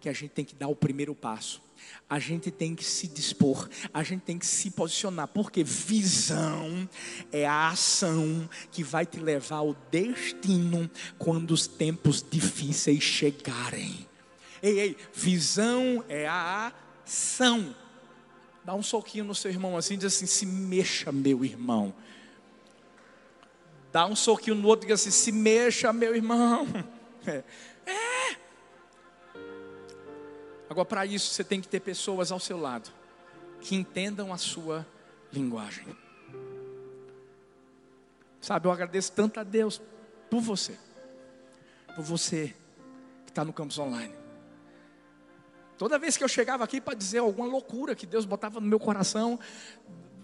[0.00, 1.60] que a gente tem que dar o primeiro passo.
[2.08, 6.88] A gente tem que se dispor, a gente tem que se posicionar, porque visão
[7.32, 14.06] é a ação que vai te levar ao destino quando os tempos difíceis chegarem.
[14.62, 16.72] Ei, ei, visão é a
[17.06, 17.74] ação.
[18.64, 21.94] Dá um soquinho no seu irmão assim, diz assim: se mexa, meu irmão.
[23.98, 26.64] Dá um soquinho no outro e diz assim: se mexa, meu irmão.
[27.26, 27.42] É.
[27.84, 28.36] é.
[30.70, 32.90] Agora, para isso, você tem que ter pessoas ao seu lado
[33.60, 34.86] que entendam a sua
[35.30, 35.84] linguagem.
[38.40, 39.82] Sabe, eu agradeço tanto a Deus
[40.30, 40.78] por você,
[41.94, 42.54] por você
[43.26, 44.14] que está no campus online.
[45.76, 48.78] Toda vez que eu chegava aqui para dizer alguma loucura que Deus botava no meu
[48.78, 49.38] coração,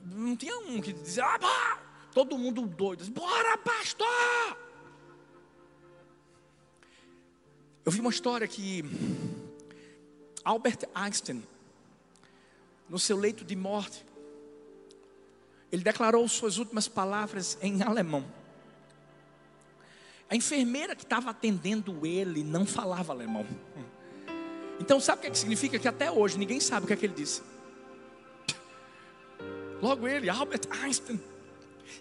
[0.07, 1.84] não tinha um que dizia, ah,
[2.15, 4.57] todo mundo doido, bora pastor!
[7.85, 8.83] Eu vi uma história que
[10.45, 11.43] Albert Einstein,
[12.89, 14.07] no seu leito de morte,
[15.71, 18.25] ele declarou suas últimas palavras em alemão.
[20.31, 23.47] A enfermeira que estava atendendo ele não falava alemão.
[24.81, 25.79] Então, sabe o que, é que significa?
[25.79, 27.43] Que até hoje ninguém sabe o que, é que ele disse.
[29.83, 31.21] Logo ele, Albert Einstein.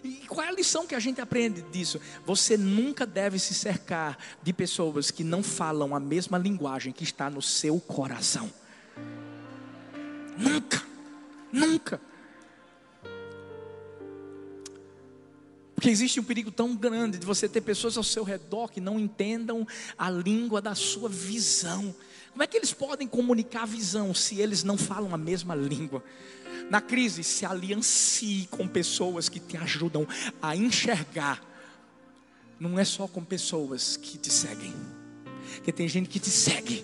[0.02, 2.00] E qual é a lição que a gente aprende disso?
[2.24, 7.30] Você nunca deve se cercar de pessoas que não falam a mesma linguagem que está
[7.30, 8.50] no seu coração.
[10.36, 10.82] Nunca,
[11.52, 12.00] nunca.
[15.84, 18.98] Porque existe um perigo tão grande de você ter pessoas ao seu redor que não
[18.98, 19.68] entendam
[19.98, 21.94] a língua da sua visão.
[22.30, 26.02] Como é que eles podem comunicar a visão se eles não falam a mesma língua?
[26.70, 30.08] Na crise, se aliancie com pessoas que te ajudam
[30.40, 31.44] a enxergar.
[32.58, 34.72] Não é só com pessoas que te seguem.
[35.56, 36.82] Porque tem gente que te segue,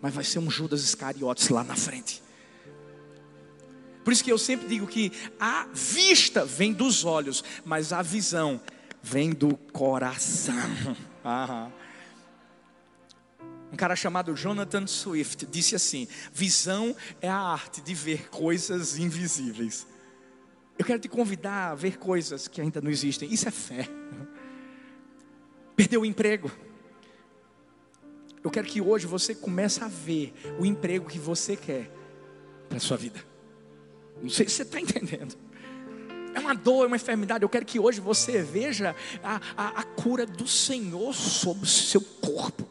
[0.00, 2.22] mas vai ser um Judas Iscariotes lá na frente.
[4.04, 8.60] Por isso que eu sempre digo que a vista vem dos olhos, mas a visão
[9.02, 10.54] vem do coração.
[11.24, 11.72] Aham.
[13.72, 19.86] Um cara chamado Jonathan Swift disse assim: visão é a arte de ver coisas invisíveis.
[20.78, 23.32] Eu quero te convidar a ver coisas que ainda não existem.
[23.32, 23.88] Isso é fé.
[25.76, 26.50] Perdeu o emprego.
[28.42, 31.90] Eu quero que hoje você comece a ver o emprego que você quer
[32.68, 33.29] para a sua vida.
[34.22, 35.36] Não sei se você está entendendo.
[36.34, 37.42] É uma dor, é uma enfermidade.
[37.42, 42.00] Eu quero que hoje você veja a, a, a cura do Senhor sobre o seu
[42.00, 42.68] corpo.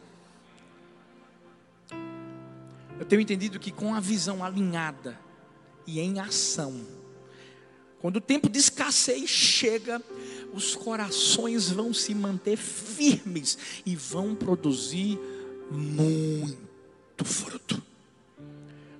[2.98, 5.18] Eu tenho entendido que com a visão alinhada
[5.86, 6.86] e em ação,
[8.00, 10.02] quando o tempo de escassez chega,
[10.52, 15.18] os corações vão se manter firmes e vão produzir
[15.70, 17.89] muito fruto.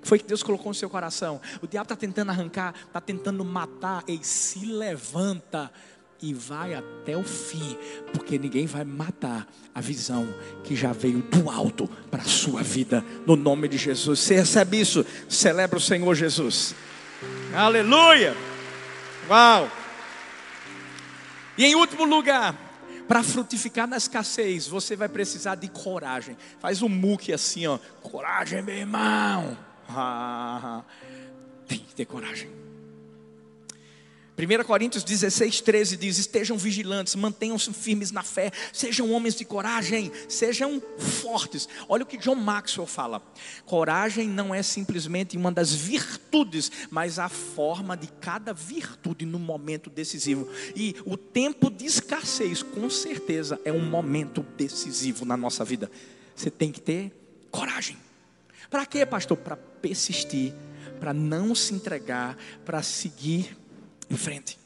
[0.03, 1.39] Foi que Deus colocou no seu coração.
[1.61, 5.71] O diabo está tentando arrancar, está tentando matar, e se levanta
[6.21, 7.75] e vai até o fim,
[8.13, 10.27] porque ninguém vai matar a visão
[10.63, 14.19] que já veio do alto para a sua vida, no nome de Jesus.
[14.19, 15.03] Você recebe isso?
[15.27, 16.75] Celebra o Senhor Jesus.
[17.55, 18.35] Aleluia!
[19.27, 19.69] Uau!
[21.57, 22.55] E em último lugar,
[23.07, 26.37] para frutificar na escassez, você vai precisar de coragem.
[26.59, 27.79] Faz um muque assim, ó.
[28.01, 29.57] Coragem, meu irmão.
[29.95, 30.83] Ah,
[31.67, 32.61] tem que ter coragem.
[34.37, 40.11] 1 Coríntios 16, 13 diz: Estejam vigilantes, mantenham-se firmes na fé, sejam homens de coragem,
[40.27, 41.69] sejam fortes.
[41.87, 43.21] Olha o que John Maxwell fala:
[43.65, 49.89] coragem não é simplesmente uma das virtudes, mas a forma de cada virtude no momento
[49.89, 50.47] decisivo.
[50.75, 55.91] E o tempo de escassez, com certeza, é um momento decisivo na nossa vida.
[56.35, 57.11] Você tem que ter
[57.51, 57.97] coragem.
[58.71, 59.37] Para quê, pastor?
[59.37, 60.53] Para persistir,
[60.97, 63.57] para não se entregar, para seguir
[64.09, 64.57] em frente.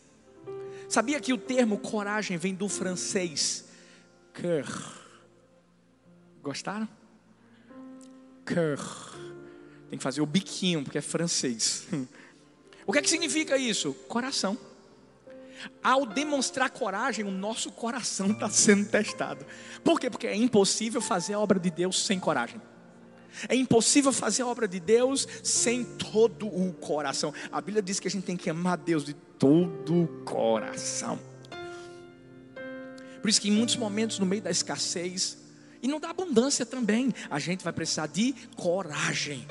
[0.88, 3.66] Sabia que o termo coragem vem do francês
[4.32, 4.68] cœur?
[6.44, 6.88] Gostaram?
[8.46, 8.80] Cœur.
[9.90, 11.88] Tem que fazer o biquinho, porque é francês.
[12.88, 13.96] O que é que significa isso?
[14.08, 14.56] Coração.
[15.82, 19.44] Ao demonstrar coragem, o nosso coração está sendo testado.
[19.84, 20.08] Por quê?
[20.08, 22.62] Porque é impossível fazer a obra de Deus sem coragem.
[23.48, 27.34] É impossível fazer a obra de Deus sem todo o coração.
[27.52, 31.20] A Bíblia diz que a gente tem que amar Deus de todo o coração.
[33.22, 35.38] Por isso que em muitos momentos, no meio da escassez,
[35.82, 39.46] e não da abundância também, a gente vai precisar de coragem.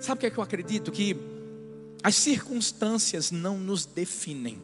[0.00, 0.92] Sabe o que é que eu acredito?
[0.92, 1.16] Que
[2.02, 4.62] as circunstâncias não nos definem,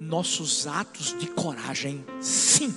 [0.00, 2.74] nossos atos de coragem, sim.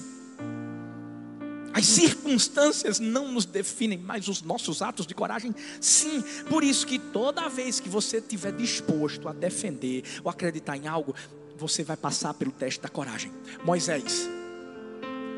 [1.78, 6.24] As circunstâncias não nos definem, mas os nossos atos de coragem, sim.
[6.50, 11.14] Por isso que toda vez que você estiver disposto a defender ou acreditar em algo,
[11.56, 13.32] você vai passar pelo teste da coragem.
[13.64, 14.28] Moisés,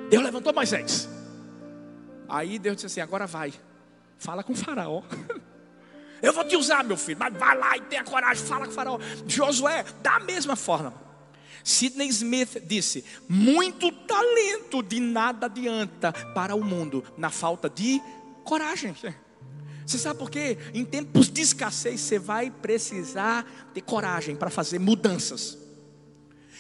[0.10, 1.10] Deus levantou Moisés.
[2.30, 3.54] Aí Deus disse assim: agora vai,
[4.18, 5.04] fala com o Faraó.
[6.24, 8.76] Eu vou te usar, meu filho, mas vai lá e tenha coragem, fala com o
[8.76, 8.98] Faraó.
[9.28, 10.94] Josué, da mesma forma.
[11.64, 18.02] Sidney Smith disse: muito talento de nada adianta para o mundo na falta de
[18.44, 18.96] coragem.
[19.86, 20.58] Você sabe por quê?
[20.74, 25.58] Em tempos de escassez você vai precisar ter coragem para fazer mudanças.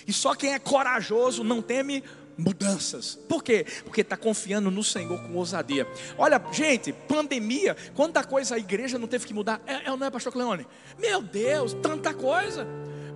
[0.07, 2.03] E só quem é corajoso não teme
[2.35, 3.15] mudanças.
[3.27, 3.65] Por quê?
[3.83, 5.85] Porque está confiando no Senhor com ousadia.
[6.17, 9.61] Olha, gente, pandemia, quanta coisa a igreja não teve que mudar.
[9.67, 10.65] É, é não é, Pastor Cleone?
[10.97, 12.65] Meu Deus, tanta coisa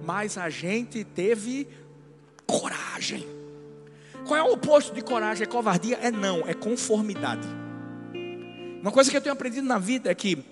[0.06, 1.68] mas a gente teve
[2.46, 3.26] coragem.
[4.26, 5.44] Qual é o oposto de coragem?
[5.44, 5.98] É covardia?
[6.02, 7.48] É não, é conformidade.
[8.82, 10.44] Uma coisa que eu tenho aprendido na vida é que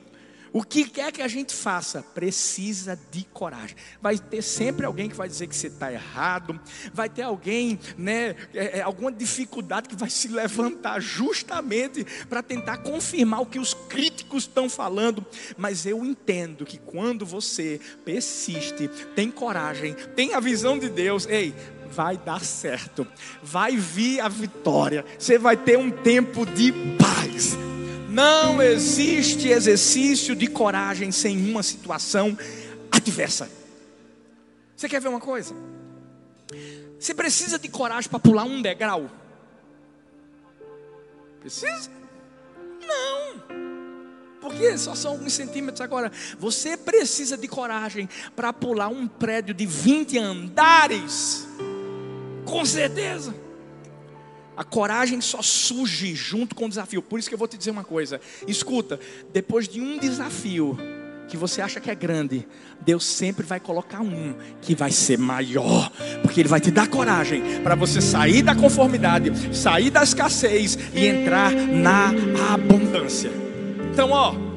[0.54, 3.76] o que quer que a gente faça, precisa de coragem.
[4.02, 6.60] Vai ter sempre alguém que vai dizer que você está errado,
[6.94, 12.78] vai ter alguém, né, é, é, alguma dificuldade que vai se levantar justamente para tentar
[12.78, 15.26] confirmar o que os críticos estão falando.
[15.58, 21.56] Mas eu entendo que quando você persiste, tem coragem, tem a visão de Deus, ei,
[21.90, 23.08] vai dar certo,
[23.42, 27.58] vai vir a vitória, você vai ter um tempo de paz.
[28.12, 32.38] Não existe exercício de coragem sem uma situação
[32.92, 33.50] adversa.
[34.76, 35.56] Você quer ver uma coisa?
[37.00, 39.10] Você precisa de coragem para pular um degrau?
[41.40, 41.90] Precisa?
[42.86, 43.42] Não.
[44.42, 46.12] Porque só são alguns centímetros agora.
[46.38, 51.48] Você precisa de coragem para pular um prédio de 20 andares.
[52.44, 53.34] Com certeza.
[54.62, 57.02] A coragem só surge junto com o desafio.
[57.02, 58.22] Por isso que eu vou te dizer uma coisa.
[58.48, 59.00] Escuta,
[59.34, 60.78] depois de um desafio
[61.28, 62.48] que você acha que é grande,
[62.80, 65.92] Deus sempre vai colocar um que vai ser maior,
[66.22, 71.08] porque Ele vai te dar coragem para você sair da conformidade, sair da escassez e
[71.08, 72.12] entrar na
[72.54, 73.32] abundância.
[73.92, 74.51] Então, ó.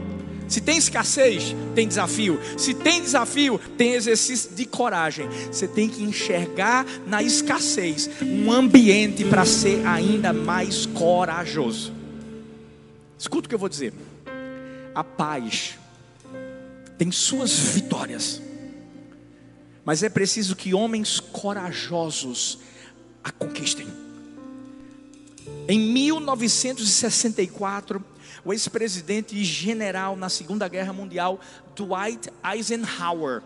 [0.49, 2.39] Se tem escassez, tem desafio.
[2.59, 5.29] Se tem desafio, tem exercício de coragem.
[5.51, 11.93] Você tem que enxergar na escassez um ambiente para ser ainda mais corajoso.
[13.19, 13.93] Escuta o que eu vou dizer.
[14.95, 15.79] A paz
[16.99, 18.41] tem suas vitórias,
[19.85, 22.59] mas é preciso que homens corajosos
[23.23, 23.87] a conquistem.
[25.67, 28.05] Em 1964,
[28.45, 31.41] o ex-presidente e general na Segunda Guerra Mundial,
[31.75, 33.43] Dwight Eisenhower.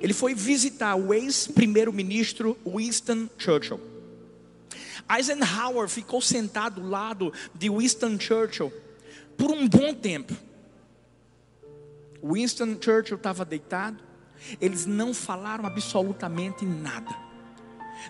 [0.00, 3.80] Ele foi visitar o ex-primeiro-ministro Winston Churchill.
[5.10, 8.72] Eisenhower ficou sentado ao lado de Winston Churchill
[9.36, 10.34] por um bom tempo.
[12.22, 13.98] Winston Churchill estava deitado,
[14.60, 17.10] eles não falaram absolutamente nada.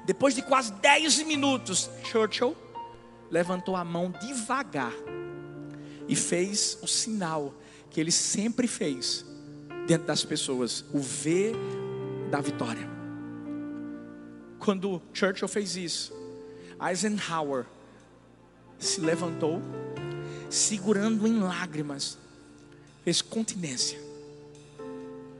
[0.04, 2.56] Depois de quase 10 minutos, Churchill
[3.30, 4.92] levantou a mão devagar
[6.10, 7.54] e fez o sinal
[7.88, 9.24] que ele sempre fez
[9.86, 11.52] dentro das pessoas, o V
[12.32, 12.90] da vitória.
[14.58, 16.12] Quando Churchill fez isso,
[16.82, 17.64] Eisenhower
[18.76, 19.62] se levantou,
[20.48, 22.18] segurando em lágrimas,
[23.04, 23.98] fez continência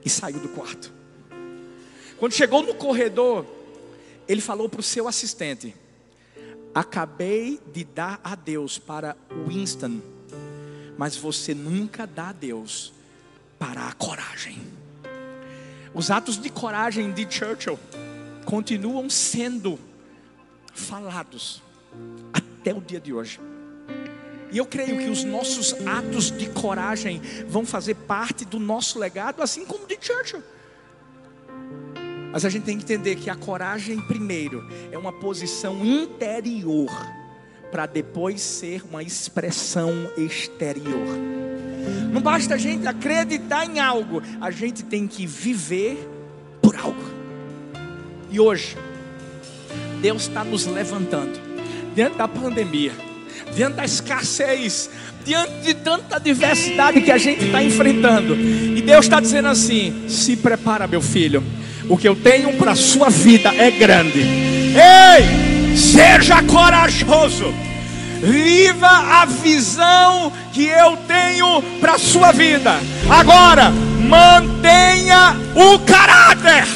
[0.05, 0.93] e saiu do quarto.
[2.17, 3.45] Quando chegou no corredor,
[4.29, 5.75] ele falou para o seu assistente:
[6.73, 9.17] Acabei de dar a Deus para
[9.49, 10.01] Winston,
[11.01, 12.93] mas você nunca dá a Deus
[13.59, 14.61] para a coragem.
[15.95, 17.79] Os atos de coragem de Churchill
[18.45, 19.79] continuam sendo
[20.75, 21.63] falados
[22.35, 23.41] até o dia de hoje.
[24.53, 29.43] E eu creio que os nossos atos de coragem vão fazer parte do nosso legado,
[29.43, 30.43] assim como de Churchill.
[32.31, 36.91] Mas a gente tem que entender que a coragem, primeiro, é uma posição interior,
[37.71, 41.17] para depois ser uma expressão exterior.
[42.13, 46.09] Não basta a gente acreditar em algo, a gente tem que viver
[46.61, 47.03] por algo.
[48.31, 48.77] E hoje,
[50.01, 51.39] Deus está nos levantando,
[51.95, 52.93] diante da pandemia,
[53.55, 54.91] diante da escassez,
[55.25, 58.35] diante de tanta diversidade que a gente está enfrentando.
[58.37, 61.43] E Deus está dizendo assim: se prepara, meu filho,
[61.89, 64.21] o que eu tenho para a sua vida é grande.
[64.21, 67.53] Ei, seja corajoso
[68.23, 72.79] viva a visão que eu tenho para sua vida.
[73.09, 76.67] Agora, mantenha o caráter,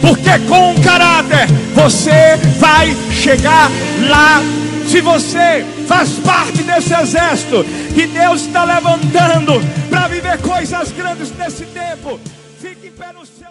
[0.00, 3.70] porque com o caráter você vai chegar
[4.08, 4.40] lá.
[4.86, 7.64] Se você faz parte desse exército
[7.94, 9.54] que Deus está levantando
[9.88, 12.20] para viver coisas grandes nesse tempo,
[12.60, 13.41] fique em pé no céu.